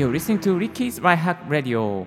[0.00, 2.06] You're listening to Ricky's Right Hack Radio.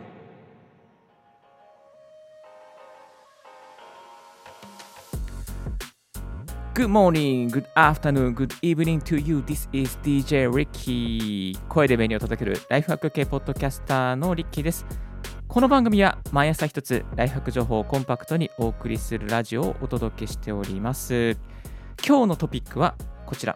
[6.73, 9.43] Good morning, good afternoon, good evening to you.
[9.43, 11.55] This is DJ Ricky.
[11.69, 14.87] 声で紅を届けるライフハック系ポッドキャスターのリッキーです。
[15.47, 21.37] この番組は毎朝一つライフハック情報をコンパクトにお送りするラジオをお届けしております。
[22.03, 22.95] 今日のトピックは
[23.27, 23.55] こちら。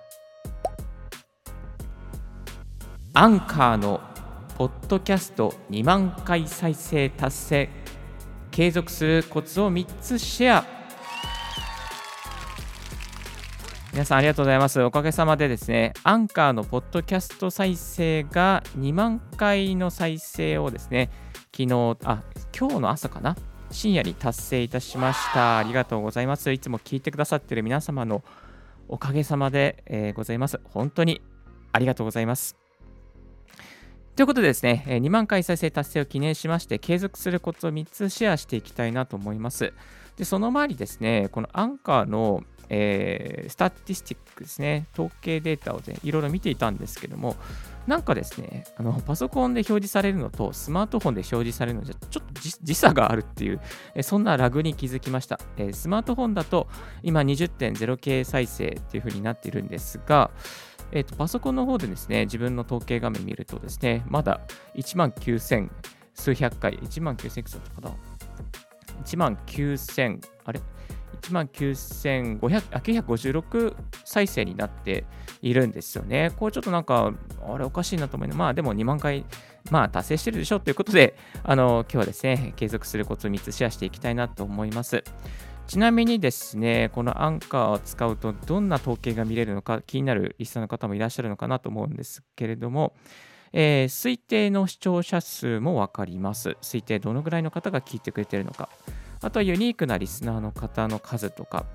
[3.15, 3.99] アンカーの
[4.57, 7.69] ポッドキャスト2万回再生達成。
[8.49, 10.65] 継続するコツを3つシェア。
[13.93, 14.81] 皆さんありがとうございます。
[14.81, 21.11] おかげさまでですねアンカーのポッドキャスト再生が2万回の再生をですね
[21.55, 22.23] 昨日あ
[22.57, 23.37] 今日の朝かな？
[23.69, 25.59] 深夜に達成いたしました。
[25.59, 26.51] ありがとうございます。
[26.51, 28.23] いつも聞いてくださってる皆様の
[28.87, 30.59] おかげさまで、えー、ございます。
[30.63, 31.21] 本当に
[31.73, 32.57] ありがとうございます。
[34.17, 39.73] ということでですね、2万回再生達成を記念しまして、継続するコツを3つシェアしていきたいなと思います。
[40.15, 47.35] で、その前にですね、このアンカーの、えー、スタティスティックですね、統計データを、ね、いろいろ見ていたんですけども、
[47.85, 53.61] なんかですね、あのパソコンで表示されるのとスマートフォンで表示されるのじゃちょっと時差があるっていう、
[54.01, 55.39] そんなラグに気づきました。
[55.57, 56.67] えスマートフォンだと
[57.03, 60.31] 今 20.0K 再生っていう風になっているんですが、
[60.91, 64.41] えーと、パソコンの方でですね、自分の統計画面見るとですね、まだ
[64.75, 65.69] 1万9000
[66.13, 67.95] 数百回、1万9000いくつだったかな
[69.03, 70.61] ?1 万9000、あれ
[71.21, 75.05] ?1 万9500あ956再生になって
[75.41, 76.31] いるんですよね。
[76.37, 77.13] これちょっとなんか、
[77.47, 79.25] あれおかしいなと思いまあでも2万回、
[79.69, 85.03] まあ達成してるでしょということで、あの、今日はですね、継続するコツを3つシェアしていきたいなと思います。
[85.67, 92.95] ちなみにですね、このアンカーを使うとどんな統計が見れるのか気になるリスナーの方もいらっしゃるのかなと思うんですけれども、
[93.51, 96.55] えー、推定の視聴者数も分かります。
[96.61, 98.69] 推定どのぐらいの方が聞いてくれてるのか。
[99.21, 101.65] あとはユニークなリスナーの方の数とか。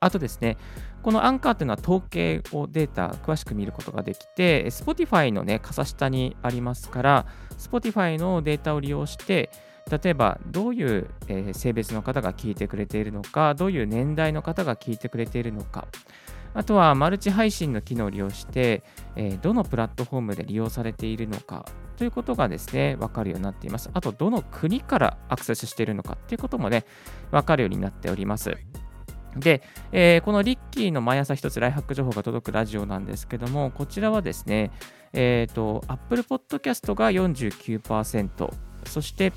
[0.00, 0.56] あとですね、
[1.02, 9.50] このアンカーというのは統計をデータ詳しく見ることができて、Spotify のね、傘下にありますから、Spotify のデータを利用して、
[9.90, 11.08] 例えばどういう、
[11.52, 15.88] 性別の方が聞いてくれているのか、どういう年代の方が聞いてくれているのか、
[16.54, 18.82] あとはマルチ配信の機能を利用して、
[19.42, 21.64] どのプラットフォームで利用されているのか
[21.96, 23.90] ということがですね、分かるようになっています。
[23.94, 26.84] あと、どの国からアクセスしているのかということもね、
[27.30, 28.56] 分かるようになっております。
[29.38, 29.62] で、
[29.92, 34.70] えー、このリッキーの毎朝一つライハック情報が届くラジオなんですけども、こちらはですね、
[35.12, 38.52] えっ、ー、と、Apple Podcast が49%、
[38.84, 39.32] そして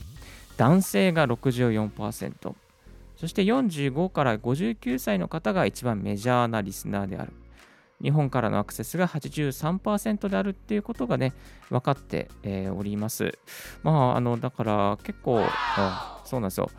[0.58, 2.56] 男性が64%、
[3.16, 7.34] そして45から59歳の方が一番メジャーなリスナーである。
[8.02, 11.34] 日本からのアクセスが83%であるっていうことがね、
[11.70, 13.38] 分かって、えー、おります。
[13.84, 15.46] まあ、あの、だから結構、
[16.26, 16.72] そうなんですよ。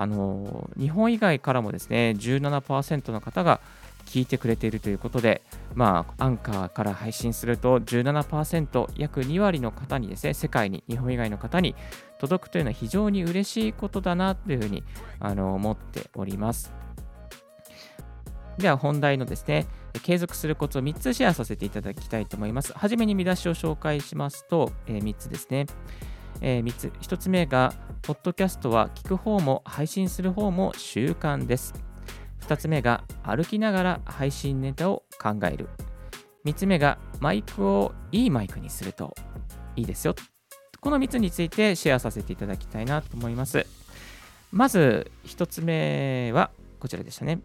[0.00, 3.60] あの、日本以外からもですね、17%の方が
[4.06, 5.42] 聞いてくれているということで、
[5.74, 11.74] まあ、アンカーから配信すると17%、約2割の方にですね、世界に、日本以外の方に
[12.18, 14.82] 届くというのは非常に嬉しいことだなというふうに
[15.20, 16.72] あの思っております。
[18.56, 19.66] では本題のですね、
[20.02, 22.72] 継続するコツを3つシェアさせていただきたいと思います。
[22.72, 25.66] はじめに見出しを紹介しますと、えー、3つですね。
[26.40, 26.92] えー、3つ。
[27.00, 31.74] 1つ目が、ポッドキャストは聞く方も配信する方も習慣です。
[32.40, 35.68] 2つ目が歩きながら配信ネタを考える。
[36.44, 39.14] 3つ目がマイクをいいマイクにすると
[39.76, 40.14] いいですよ。
[40.80, 43.66] この3つについてシェアさせていただきたいなと思います。
[44.50, 46.50] まず1つ目は
[46.80, 47.40] こちらでしたね。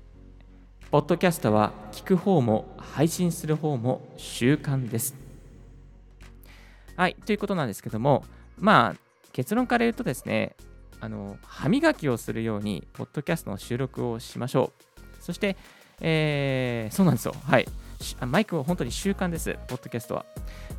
[0.92, 5.16] ポッドキャストは聞く方も配信する方も習慣です。
[6.96, 8.24] はい、ということなんですけども、
[8.64, 9.00] まあ
[9.34, 10.56] 結論から言うとですね、
[11.02, 15.24] あの歯磨きをするように、ポッドキャストの収録をしましょう。
[15.24, 15.58] そして、
[16.00, 17.36] えー、そうなんですよ。
[17.46, 17.68] はい。
[18.26, 20.26] マイクは本当に習慣です、ポッドキャストは。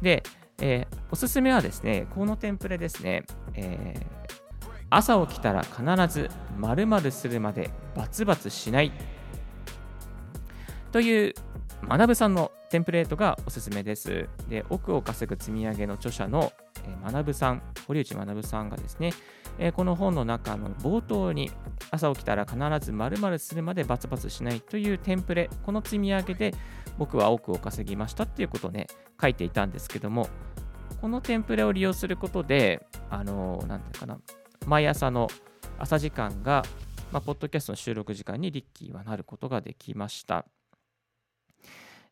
[0.01, 0.23] で、
[0.61, 8.93] えー、おすすめはですね、このテンプレですね、えー、朝起きたら必ず〇〇するまでバツバツしない
[10.91, 11.35] という
[11.87, 14.27] 学さんのテンプレートがおすすめです。
[14.49, 16.51] で、奥を稼ぐ積み上げの著者の
[17.13, 19.13] 学さん、堀内学さんがですね、
[19.59, 21.51] え、この本の中の冒頭に
[21.91, 26.55] 朝起きたら必ず〇〇するまでバツバツしないというテンプレ、この積み上げで
[26.99, 28.87] 僕は多くを稼ぎましたっていうことをね、
[29.21, 30.29] 書いていたんですけども、
[31.01, 34.19] このテンプレを利用することで、あのー、なんていうかな、
[34.67, 35.29] 毎朝の
[35.79, 36.65] 朝時間が、
[37.13, 40.47] まあ、ポッドキャストの収録時間にリッキーはなることができました。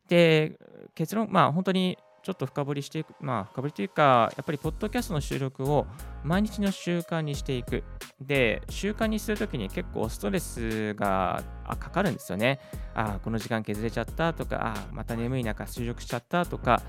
[0.07, 0.57] で、
[0.95, 5.85] 結論、まあ本当にちょっと深掘りしていく、まあ、深掘りというか、やっぱり、ポッドキャストの収録を
[6.23, 7.83] 毎日の習慣にしていく。
[8.21, 11.43] で、習慣にするときに結構ストレスが
[11.79, 12.59] かかるんですよね。
[12.95, 16.81] ああ、この時間削れちゃったとか、ああ、また眠い中収録しちゃったとか、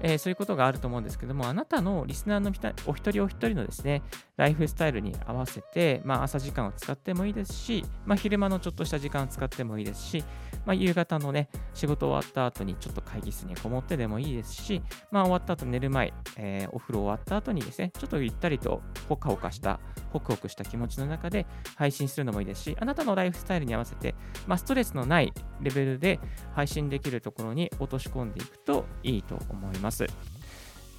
[0.00, 2.52] えー、そういうことがあると思うんですけども、あなたのリスナーの
[2.86, 4.02] お一人お一人のですね、
[4.36, 10.24] ライフスタイルに合わせて、まあ、朝時間を使ってもいいですし、まあ、昼間のちょっとした時間を使ってもいいですし、
[10.66, 18.75] まあ、夕方のね、仕事終わった後にちょっと会議室にこもってでもいいですし、まあ、終わった後寝る前、えー、お風呂終わった後にですね、ちょっとゆったりと
[19.08, 19.80] ほかほかした、
[20.12, 21.46] ホクホクした気持ちの中で
[21.76, 24.14] 配信するのもいいですし、あなたのライフスタイルに合わせて、
[24.46, 26.20] まあ、ストレスのないレベルで
[26.54, 30.06] 配信できるところに落とし込んでいくといいと思います。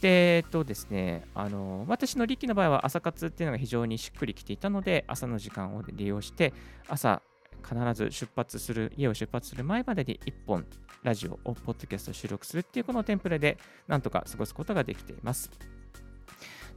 [0.02, 6.54] で、えっとですね、あの私の力の場合は朝活っていうのが非常にしっくりきていたので、朝の時間を利用して、
[6.88, 7.22] 朝
[7.68, 10.66] 必ず出発する、家を出発する前までに1本
[11.04, 13.58] ラジオを、ポッドキャストを収録するっていうこのテンプレで
[13.88, 15.52] なんとか過ごすことができています。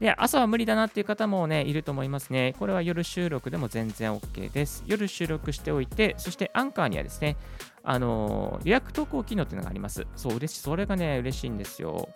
[0.01, 2.55] で、朝は無理だなっていう方もね、いると思いますね。
[2.59, 4.83] これは夜収録でも全然 OK です。
[4.87, 7.37] 夜収録しておいて、そしてアンカーにはですね、
[7.83, 10.07] あの予約投稿機能っていうのがあります。
[10.17, 10.61] そう、嬉しい。
[10.61, 12.09] それがね、嬉しいんですよ。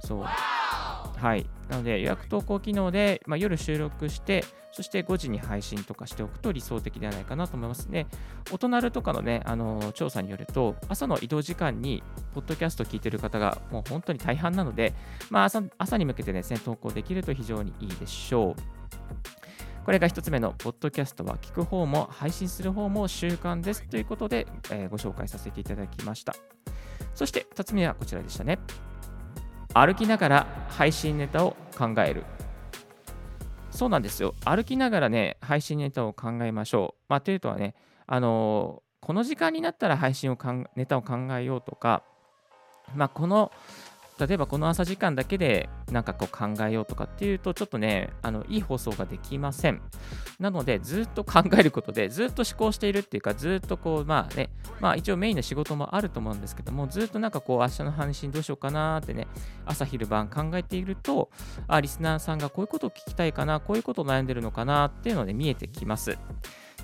[0.00, 0.24] そう。
[1.18, 1.46] はい。
[1.68, 8.06] なので、予約投稿機能で、まあ、夜収録して、そして5時に配信とかしておくと理想的ではないかなと思いますね。
[8.52, 12.02] お隣とかのね、あの調査によると、朝の移動時間に、
[12.34, 14.94] ポッドキャスト聞いてる方がもう本当に大半なので、
[15.30, 18.78] まあ朝、朝に向けてですね、投稿できると非常にいいでしょう。
[19.84, 26.34] これが1つ目の、ポッドキャストは聞く方も配信する方も習慣ですということで、えー、ご紹介させていただきました。
[27.14, 28.58] そして2つ目はこちらでしたね。
[29.74, 32.24] 歩きながら配信ネタを考える。
[33.70, 34.34] そうなんですよ。
[34.44, 37.04] 歩きながらね、配信ネタを考えましょう。
[37.08, 37.74] まあ、というとはね、
[38.06, 42.02] あのー、この時間になったら配信をかん、ネタを考えようとか、
[42.94, 43.52] まあ、この
[44.18, 49.80] 例えばこの朝時間だけでなんかこう考えようとかっていうとちょっとねあのいい放送ができません。
[50.40, 54.50] なのでずっと考えることでずっと思考しているっていうかずっとこうまあね
[54.80, 59.26] まあ一応メインの仕事もあると思うんですけどもずっとなんかこう明日の配信どうしようかなってね
[59.66, 61.30] 朝昼晩考えていると
[61.66, 66.18] あリスナーさんがこういうことを聞きたいかなこういうことを悩んでるのかなっていうので見えてきます。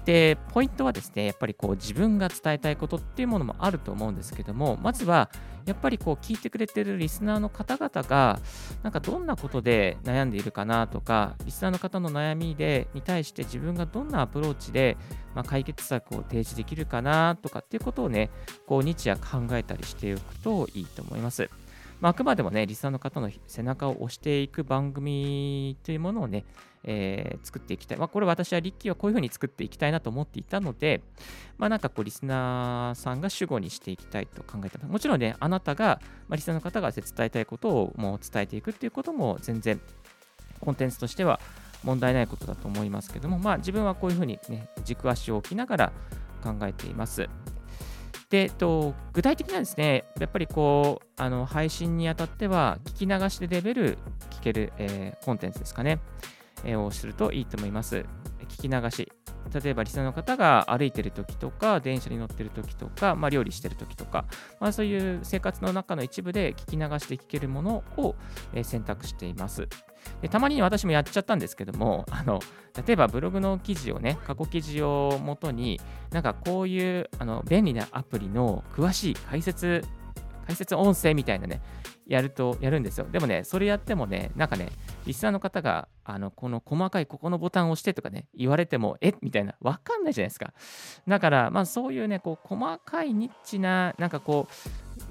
[0.04, 5.30] で、ポイントはですね、やっぱりこう自分が伝えたいことっていうものもあると思うんですけども、まずは
[5.64, 8.38] やっぱりこう聞いてくれてるリスナーの方々が、
[8.82, 14.98] なんかどんなことで悩んでいるかなとか、リスナーの方の悩みでに対して自分がどんなアプローチで、
[15.34, 18.30] まあ、解決策を提示できるかなとかっていうことをね、
[18.66, 21.48] こう日夜考えたりしておくといいと思います。
[22.00, 26.44] まあ、あくまでもね、リスナーの方の背中を押していく番組というものをね、
[26.84, 27.98] えー、作っていきたい。
[27.98, 31.02] まあ、これ私はリッキーはこういうふうに作っていきたいなと思っていたので、
[31.58, 34.90] まあ、なんかこう、リスナーさんが主語にしていきたいと考えてます。
[34.90, 39.80] もちろんね、あなたが、まあ、リスナーの方が伝えたいことをもう伝えていくっていうことも全然、
[40.60, 41.40] コンテンツとしては
[41.82, 45.92] 問題ないことだと思いますけども、まあ、自分はこういうふうにね、軸足を置きながら
[46.42, 47.28] 考えています。
[48.30, 53.98] で、えっと、具体的にはですね、やっぱりこう、あの配信にあたっては、聞き流しでレベル
[54.30, 56.00] 聞ける、えー、コンテンツですかね。
[56.76, 58.04] をするといいと思います。
[58.48, 59.10] 聞き流し。
[59.62, 64.24] 例えば、リスナーの方が歩いてる時とか、電車に乗ってる時とか、まあ、料理してる時とか、
[64.58, 68.16] まあ、そういう生活の中の一部で聞き流して聞けるものを、
[68.62, 69.68] 選択しています。
[70.20, 72.40] でたまに私もやっちゃったんですけども、あの
[72.86, 75.80] 例えばブログの記事をね、過去記事をもとに、
[76.10, 79.82] なんかこういうあの便利なアプリの詳しい解説
[80.46, 81.60] 解説音声みたいなね、
[82.06, 83.06] やると、やるんですよ。
[83.10, 84.68] でもね、それやってもね、なんかね、
[85.06, 89.14] リスナーの方が、あの、この細かいここのボタンを押してとかね、言われても、え？
[89.22, 90.52] みたいな、わかんないじゃないですか。
[91.08, 94.54] だから、まあそういうね、こう、細かいニッチな、なんかこう、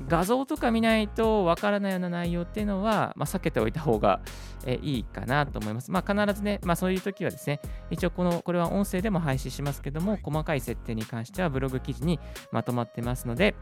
[0.08, 4.22] 画像とか見ないとわからないような内容っていうのは、まあ、避けておいた方が、
[4.66, 5.92] えいいかなと思います。
[5.92, 7.60] まあ、必ずね、まあ、そういう時はですね、
[7.90, 12.20] 一応この、これは音声でも配信しますけども、細かい設定に関してはブログ記事に
[12.52, 13.56] まとまってますので、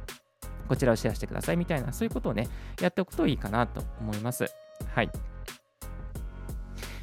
[0.68, 2.48] こちらをシェアしてくださいみたいな、そういうことをね、
[2.80, 4.46] やっておくといいかなと思います。
[4.94, 5.10] はい。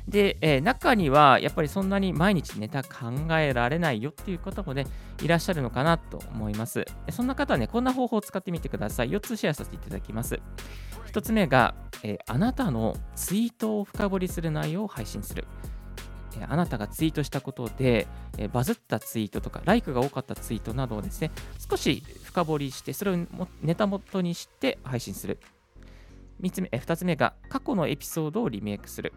[0.08, 4.86] で、えー、中にはやっぱりそんなに毎日ネタ考えられないよっていう方もね、
[5.22, 6.86] いらっしゃるのかなと思います。
[7.10, 9.10] そんな方はね、こんな方法を使ってみてください。
[9.10, 10.40] 4つシェアさせていただきます。
[11.12, 15.46] 1つ目が、えー、あなたのツイートを深掘りする内容を配信する。
[16.40, 21.30] えあなたがツイートしたことで、えバズったツイートとか、ライクが多かったツイートなどをですね、
[21.68, 23.16] 少し深掘りして、それを
[23.62, 25.38] ネタ元にして配信する。
[26.40, 29.12] 3つ目、2つ目が、過去のエピソードをリメイクする。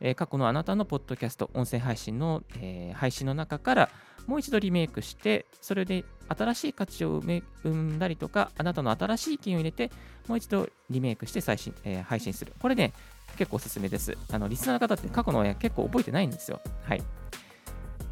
[0.00, 3.90] え過去のあなたのポッドキャスト、音声配信の、え、配信の中から
[4.26, 9.90] もう一度リメイクして、それで新しい価値を生んだりとか、あなたの新しい意見を入れて、
[10.28, 12.52] もう一度リメイクして最新、え、配信する。
[12.60, 12.92] これね、
[13.36, 14.16] 結構おすすめです。
[14.30, 16.60] あのリスナーの方って過去の親結構覚えてないんですよ。
[16.84, 17.02] はい。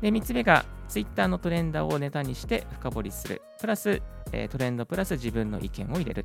[0.01, 3.43] で、3つ目が Twitter のトレンドをネタにして深掘りする。
[3.61, 4.01] プラス、
[4.33, 6.25] え、トレンドプラス自分の意見を入れる。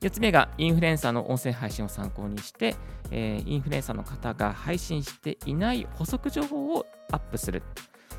[0.00, 2.76] 4つ目がインフルエンサーの音声配信を参考にして、
[3.10, 7.62] え、インフルエンサーの方が配信していない補足情報をアップする。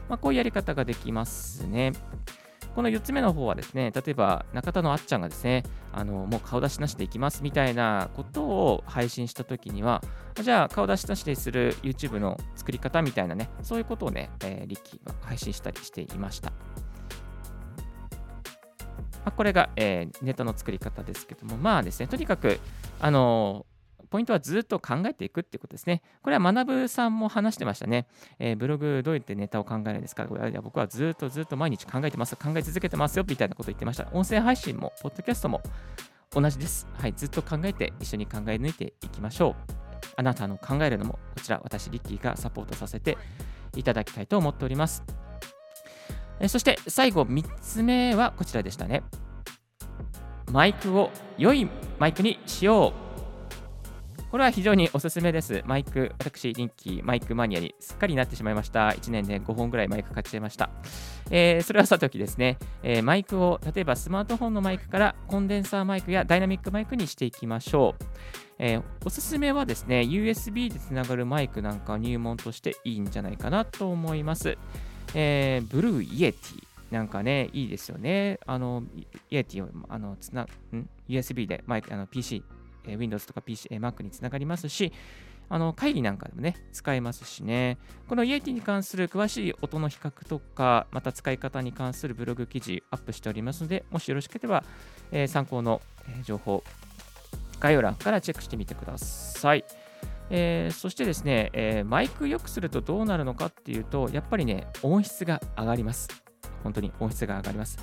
[0.10, 1.94] まあ、こういうやり方ができますね。
[2.76, 10.02] この4つ目の方はですね、例えば中田のあっちゃんがですね、あのもう顔出しなしでいきますみたいなことを配信したときには、
[10.42, 16.52] じゃあ顔出しなしでする YouTube の作り方みたいなね、そういうことをね、えー、リッキーが配信したりしていました。
[19.26, 22.60] まあ、これが、えー、ネタの作り方ですけども、まあですね、とにかく、
[23.00, 23.66] あの
[24.10, 26.02] ポイントはずっと考えていくってことですね。
[26.22, 28.08] これは学さんも話してましたね。
[28.40, 30.26] えー、ブログどうやってネタを考えるんですか？
[30.26, 32.36] これ僕はずっとずっと毎日考えてます。
[32.36, 34.08] 考え続けてますよみたいなこと言ってました。
[34.14, 35.62] 音声配信も、ポッドキャストも
[36.32, 36.88] 同じです。
[36.94, 39.72] はい、ずっと考えて一緒に考え抜いていきましょう。
[40.16, 43.18] あなたの考えるのも、こちら私、リッキーがサポートさせて
[43.76, 45.04] いただきたいと思っております。
[46.40, 49.04] えそして最後3つ目はこちらでしたね。
[50.52, 53.09] マイクを良いマイクにしよう。
[54.32, 55.64] これは非常におすすめです。
[55.66, 58.90] マイク、私、リッキー、マイクマニアにすっかりなってしまいました。
[58.90, 60.70] 1年で5本ぐらいマイク買っちゃいました。
[61.32, 68.04] えー、それはさておきですね、えー、マイクを例えばスマートフォンのマイクからコンデンサーマイクやダイナミックマイクにしていきましょう。
[68.60, 74.60] えー、おすすめはですね、USB でつながるマイクなんか入門としていいんじゃないかなと思います。
[75.16, 76.70] えー、 Blue Yeti。
[76.92, 78.40] なんかね、いいですよね。
[78.48, 78.84] あの、
[79.30, 80.48] Yeti をあのつな、ん
[81.08, 82.44] ？USB でマイク、あの PC
[82.86, 84.92] え Windows とか PC、え Mac につながりますし、
[85.52, 87.78] あの会議なんかでもね、使えますしね。
[88.08, 94.64] このイエティに関する詳しい音の比較とか、また使い方に関するブログ記事アップしておりますので、もしよろしければ、
[95.12, 95.82] えー、参考の、
[96.24, 96.64] 情報、
[97.60, 99.66] 概要欄からチェックしてみてください。
[100.32, 106.29] えー、そしてですね、えー、マイク良くするとどうなるのかっていうと、やっぱりね、音質が上がります。
[106.64, 107.78] 本当に音質が上がります。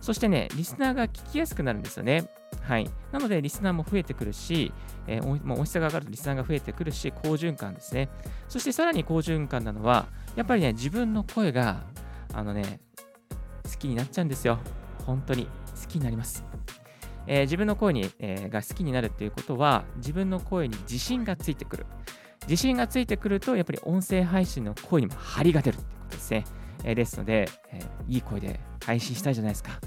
[0.00, 2.28] そしてね、リスナーが聞きやすくなるんですよね。
[2.62, 2.90] はい。
[3.12, 4.72] なので、リスナーも増えてくるし、
[5.06, 8.08] えー、まあ、音質が上がるとリスナーが増えてくるし、好循環ですね。
[8.48, 10.06] そしてさらに好循環なのは、
[10.36, 11.82] やっぱりね、自分の声が、
[12.32, 12.80] あのね、
[13.64, 14.58] 好きになっちゃうんですよ。
[15.04, 15.46] 本当に
[15.80, 16.44] 好きになります。
[17.26, 21.86] えー、自分の声に、えー、が好きになるっていうことは、自分の声に自信がついてくる。
[22.48, 26.44] 自信がついてくると、やっぱり音声配信の声にも張りが出るってことですね。
[26.84, 29.80] え、ですので、えいい声で配信したいじゃないですか。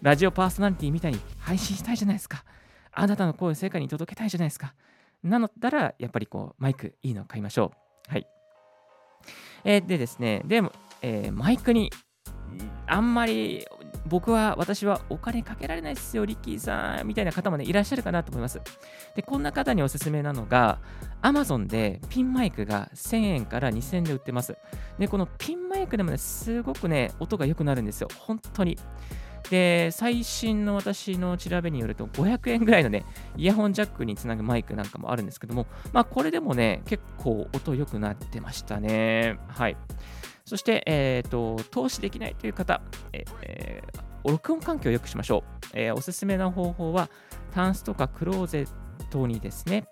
[0.00, 2.44] ラジオパーソナリティみたいに配信したいじゃないですか。
[2.92, 4.74] あなたの声を世界に届けたいじゃないですか。
[5.22, 7.72] なのだら、やっぱりこう、マイクいいのを買いましょ
[8.08, 8.12] う。
[8.12, 8.26] はい。
[9.64, 11.90] えー、でですね、でも、えー、マイクに
[12.86, 13.66] あんまり
[14.06, 18.60] 僕は、私はお金かけられないですよ、リッキーさん、みたいな方もね、いらっしゃるかなと思います。
[19.14, 20.78] で、こんな方におすすめなのが、
[21.22, 24.56] Amazon でピンマイクが1000円から2000円で売ってます。
[24.98, 28.76] で、このピンマイクでもね、すごくね、音が良くなるんですよ、本当に。
[29.50, 33.04] で、最新の私の調べによると、500円ぐらいのね、
[33.36, 39.38] イヤホンジャックにつなぐマイクなんかもあるんですけども、まあ、これでもね、結構音良くなってましたね。
[39.48, 39.76] はい。
[40.52, 42.82] そして、えーと、投資できないという方、
[43.14, 47.08] えー、録音環境を良くしましょう、えー、おすすめな方法は、
[47.54, 48.68] タンスとかクローゼッ
[49.08, 49.88] トにですね、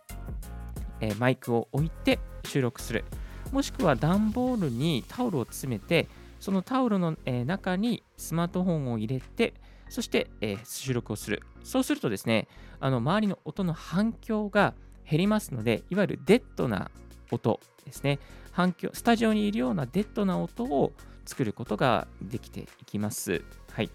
[1.00, 3.06] えー、マイクを置いて収録する。
[3.52, 6.08] もしくは段ボールにタオルを詰めて、
[6.40, 9.54] そのタオルの、え中にスマートフォンを入れて、
[9.88, 11.42] そして、え収録をする。
[11.64, 12.48] そうするとですね、
[12.80, 14.74] あの周りの音の反響が
[15.08, 16.90] 減りますので、いわゆるデッドな
[17.30, 18.18] 音ですね、
[18.52, 20.92] 反響、スタジオにいるようなデッドな音を
[21.24, 23.42] 作ることができていきます。
[23.72, 23.90] はい。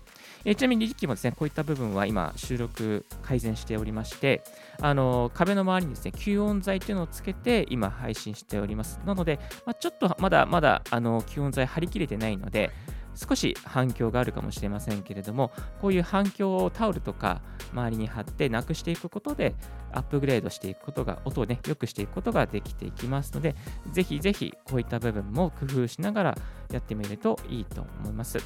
[0.46, 4.44] えちなみに、リッキーもですね、こういった部分は今、収録改善しておりまして、
[4.80, 9.00] あの壁の周りにですね、吸音材というのをつけて、今、配信しております。
[9.06, 12.72] なので、まあ、ちょっとまだまだあの吸音材張り切れてないので、
[13.15, 17.41] 少し反響があるかもしれませんけれども、こういう反響をタオルとか
[17.72, 19.55] 周りに貼ってなくしていくことで、
[19.91, 23.55] アップグレードしていくことが、音をね、良くしていくことができていきますので、
[23.91, 26.38] ぜひぜひこういった部分も工夫しながら
[26.72, 28.38] やってみるといいと思います。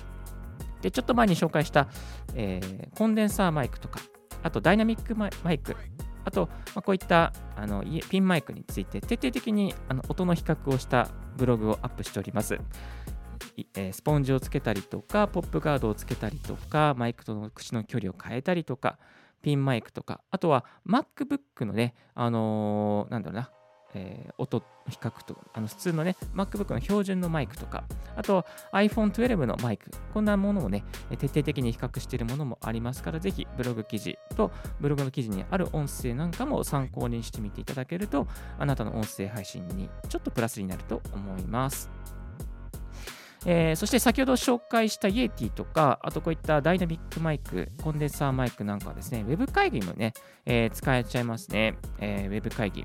[0.81, 1.87] で、ちょっと前に紹介した、
[2.35, 3.99] えー、コンデンサーマイクとか、
[4.43, 5.75] あとダイナミックマイク、
[6.25, 12.59] あと、まあ、こういったあのピンマイクについて徹底的にあの音の比較をしたブログをアップしております。
[13.91, 18.97] スポンジをつけたりとか、ポップガードをつけたりとか、マイクとの口の距離を変えたりとか、
[19.41, 23.51] ピンマイクとか、あとは MacBook のね、あのー、なんだろうな、
[23.93, 27.83] えー、音比較とあの普通のね MacBook の標準のマイクとか
[28.15, 30.83] あと iPhone12 のマイクこんなものをね
[31.17, 38.27] 徹底的に比較しているものもありますからぜひブログ記事とブログの記事にある音声なんかも参考にしてみていただけると
[38.57, 41.89] あなたの音声配信にちょっとプラスになると思います。
[43.45, 50.13] えー、そして先ほど紹介したイエティとか、あとこういったダイナミックマイク、コンデンサーマイクなんかはですね、ウェブ会議もね、
[50.45, 51.77] えー、使えちゃいますね。
[51.99, 52.83] えー、ウェブ会議。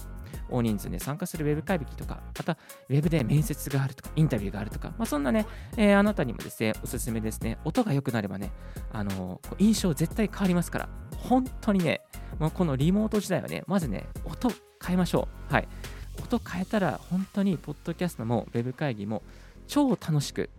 [0.50, 2.58] 大人数で参加するウェブ会議とか、また
[2.88, 5.46] ウェブで面接があるとか、インタビューがあるとか、まあ、そんなね、
[5.76, 7.58] えー、あなたにもですね、おすすめですね。
[7.64, 8.52] 音が良くなればね、
[8.92, 12.02] あのー、印象絶対変わりますから、本当にね、
[12.38, 14.50] もうこのリモート時代はね、まずね、音
[14.84, 15.52] 変えましょう。
[15.52, 15.68] はい。
[16.22, 19.22] 音変えたら、本当にポッドキャストもウェブ会議も
[19.66, 20.50] 超楽しく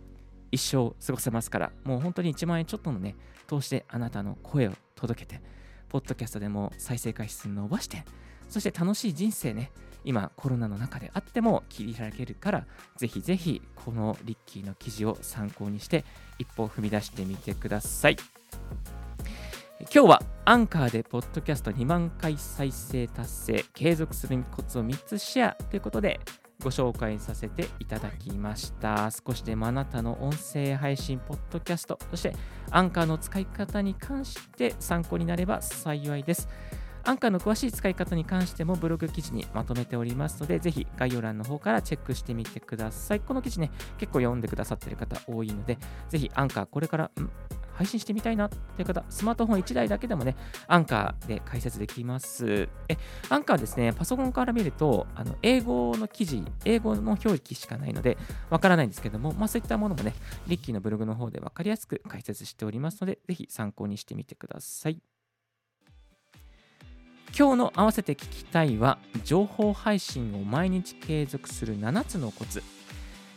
[0.52, 3.14] 一生過ごせますから、もう本当に1万円ちょっとのね、
[3.46, 5.42] 通してあなたの声を届けて、
[5.88, 8.04] ポッドキャストでも再生回数伸ばして、
[8.48, 9.70] そして楽しい人生ね、
[10.04, 16.04] 今コロナの中であっても切り開けるから、ぜひぜひこのリッキーの記事を参考にして
[16.38, 18.16] 一歩踏み出してみてください。
[19.80, 26.20] 今日はアンカーでポッドキャスト2万回再生達成、継続するコツを3つシェアということで、
[26.62, 29.10] ご紹介させていただきました。
[29.10, 32.34] 少しでもあなたの音声配信、ポッドキャスト、そして
[32.70, 36.48] アンカーの使い方に関して参考になれば幸いです。
[37.04, 43.20] アンカーの詳しい使い方に関してもブログ記事にまとめておりますので、ぜひ概要欄の方からチェックしてみてください。
[43.20, 47.10] この記事ね、結構読んでくださってる方多いので、ぜひアンカーこれから、ん？
[47.76, 50.34] 配信してみたいなっていう方、スマートフォン1台だけでもね、
[50.66, 52.68] アンカーで解説できます。
[52.88, 52.96] え、
[53.28, 58.16] アンカーですね、パソコンから見ると、あの英語の記事、英語の表記しかないので、
[58.48, 60.14] わからないんですけども、まあそういったものもね、
[60.46, 65.02] リッキーのブログの方でわかりやすく解説しておりますので、ぜひ参考にしてみてください。
[67.38, 72.62] 今日の合わせて聞きたいは、情報配信を毎日継続する7つのコツ。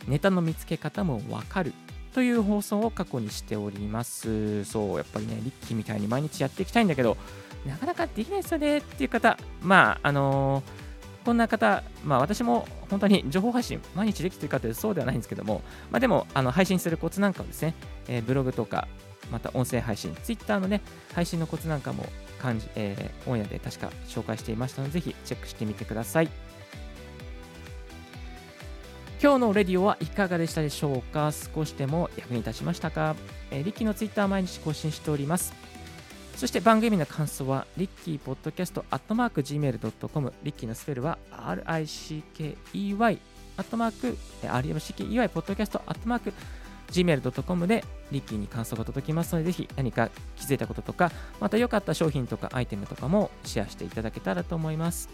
[0.08, 1.74] ネタの見つけ方もわかる
[2.14, 4.64] という放送を過去にしております。
[4.64, 7.16] そう、やっぱりね、リッキーみたいに毎日やっていきたいんだけど、
[7.66, 17.74] なかなかできないですよねっていう方、まあ、あのー、こんな方、まあ私も本当に情報配信毎日できてるかというとそうではないんですけども、まあでも、あの配信するコツなんかをですね、
[18.08, 18.88] えー、ブログとか、
[19.30, 20.80] また音声配信、ツイッターのね、
[21.14, 22.06] 配信のコツなんかも
[22.40, 26.30] 感じ、えー、オンエアで確か紹介していましたので、ぜひチェックしてみてください。
[29.22, 31.30] 今日のレディオはいかがでしたでしょうか？
[31.30, 33.14] 少しでも役に立ちましたか、
[33.50, 35.52] えー、リッキーのツイッター毎日更新しております。
[36.36, 43.18] そして番組の感想は、リッキーポッドキャストアットマーク Gmail.com、リッキーのスペルは RICKEY
[43.58, 46.32] アットマーク RMCKEY ポッドキャストアットマーク
[46.90, 55.10] Gmail.com でリッキーに感想が届きますので、ぜひ何か気づいたこととか、また良かった商品とかアイテムとかもシェアしていただけたらと思います。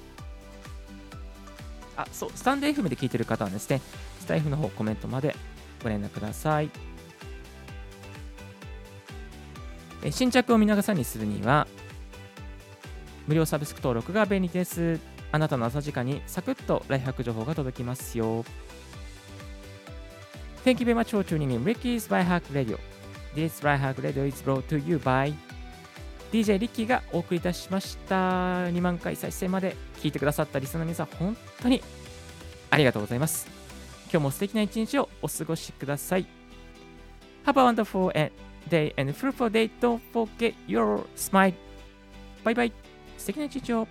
[1.96, 3.80] あ、そう、スタンド FM で聞いてる方はですね、
[4.20, 5.34] スタイフの方コメントまで
[5.82, 6.70] ご連絡ください。
[10.02, 11.66] え新着を見逃さにするには、
[13.26, 15.00] 無料サブスク登録が便利です。
[15.32, 18.44] あなたの朝時間にサクッとライフハック情報が届きますよ。
[20.64, 22.78] Thank you very much for tuning in Ricky's Life Hack Radio.
[23.34, 25.32] This Life Hack Radio is brought to you by
[26.32, 28.66] DJ リッキーがお送りいたしました。
[28.66, 31.82] 2万回再生まで聞いてくださったリスナーの皆さん、本当に
[32.70, 33.46] ありがとうございます。
[34.10, 36.26] 今日も素敵な一日をお過ごしください。
[37.44, 38.10] Have a wonderful
[38.68, 39.70] day and fruitful day.
[39.80, 41.54] Don't forget your smile.
[42.44, 42.72] バイバイ。
[43.18, 43.88] 素敵な一日を。